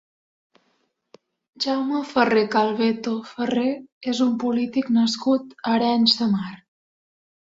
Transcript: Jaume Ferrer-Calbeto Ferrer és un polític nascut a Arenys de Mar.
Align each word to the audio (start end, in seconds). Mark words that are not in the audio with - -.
Jaume 1.65 1.99
Ferrer-Calbeto 2.13 3.13
Ferrer 3.31 3.65
és 4.13 4.21
un 4.27 4.31
polític 4.45 4.89
nascut 4.97 5.53
a 5.59 5.75
Arenys 5.75 6.17
de 6.23 6.29
Mar. 6.33 6.51